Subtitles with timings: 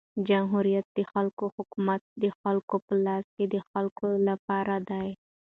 [0.27, 5.09] جمهوریت د خلکو حکومت د خلکو په لاس د خلکو له پاره دئ.